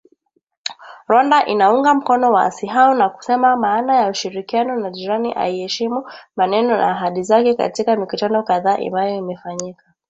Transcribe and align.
Rwanda 1.07 1.45
inaunga 1.47 1.93
mkono 1.93 2.31
waasi 2.31 2.67
hao 2.67 2.93
na 2.93 3.09
kusema 3.09 3.55
maana 3.57 3.95
ya 3.95 4.09
ushirikiano 4.09 4.75
na 4.75 4.89
jirani 4.89 5.33
aiyeheshimu 5.33 6.03
maneno 6.35 6.77
na 6.77 6.91
ahadi 6.91 7.23
zake 7.23 7.53
katika 7.55 7.95
mikutano 7.95 8.43
kadhaa 8.43 8.77
ambayo 8.87 9.15
imefanyika 9.15 9.85